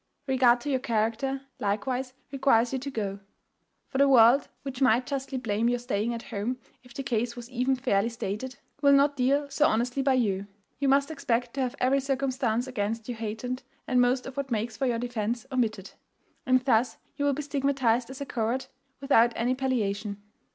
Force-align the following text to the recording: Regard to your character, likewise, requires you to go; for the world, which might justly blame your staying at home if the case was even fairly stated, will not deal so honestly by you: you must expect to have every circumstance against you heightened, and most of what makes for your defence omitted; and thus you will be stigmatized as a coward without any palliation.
Regard 0.25 0.59
to 0.61 0.69
your 0.71 0.79
character, 0.79 1.41
likewise, 1.59 2.13
requires 2.31 2.73
you 2.73 2.79
to 2.79 2.89
go; 2.89 3.19
for 3.87 3.99
the 3.99 4.07
world, 4.07 4.47
which 4.63 4.81
might 4.81 5.05
justly 5.05 5.37
blame 5.37 5.69
your 5.69 5.77
staying 5.77 6.11
at 6.11 6.23
home 6.23 6.57
if 6.81 6.91
the 6.91 7.03
case 7.03 7.35
was 7.35 7.51
even 7.51 7.75
fairly 7.75 8.09
stated, 8.09 8.55
will 8.81 8.93
not 8.93 9.15
deal 9.15 9.47
so 9.51 9.67
honestly 9.67 10.01
by 10.01 10.15
you: 10.15 10.47
you 10.79 10.87
must 10.89 11.11
expect 11.11 11.53
to 11.53 11.61
have 11.61 11.75
every 11.79 11.99
circumstance 11.99 12.65
against 12.65 13.07
you 13.07 13.13
heightened, 13.13 13.61
and 13.87 14.01
most 14.01 14.25
of 14.25 14.35
what 14.37 14.49
makes 14.49 14.75
for 14.75 14.87
your 14.87 14.97
defence 14.97 15.45
omitted; 15.51 15.91
and 16.47 16.61
thus 16.65 16.97
you 17.15 17.23
will 17.23 17.33
be 17.33 17.43
stigmatized 17.43 18.09
as 18.09 18.19
a 18.19 18.25
coward 18.25 18.65
without 19.01 19.31
any 19.35 19.53
palliation. 19.53 20.19